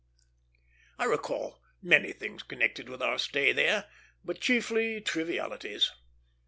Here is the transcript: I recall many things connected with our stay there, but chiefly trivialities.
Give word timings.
I 0.97 1.03
recall 1.05 1.61
many 1.79 2.11
things 2.11 2.41
connected 2.41 2.89
with 2.89 3.03
our 3.03 3.19
stay 3.19 3.51
there, 3.51 3.85
but 4.25 4.41
chiefly 4.41 4.99
trivialities. 4.99 5.91